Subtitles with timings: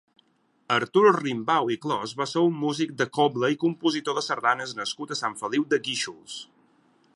[0.75, 5.13] Artur Rimbau i Clos va ser un músic de cobla i compositor de sardanes nascut
[5.13, 6.43] a Sant Feliu de Guíxols.